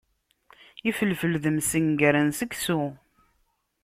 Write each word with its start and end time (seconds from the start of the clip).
Ifelfel 0.89 1.33
d 1.43 1.45
msenger 1.55 2.15
n 2.25 2.29
seksu. 2.39 2.81